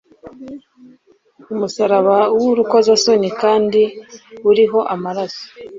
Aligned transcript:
umusaraba 1.53 2.17
w'urukozasoni 2.41 3.29
kandi 3.41 3.81
uriho 4.49 4.79
amaraso, 4.95 5.43